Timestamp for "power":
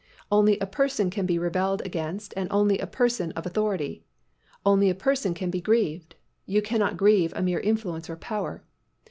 8.15-8.63